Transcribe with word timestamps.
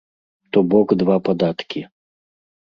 То 0.55 0.63
бок 0.71 0.95
два 1.01 1.17
падаткі. 1.29 1.85